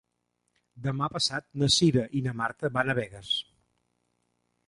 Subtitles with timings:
[0.85, 3.31] Demà passat na Cira i na Marta van a Begues.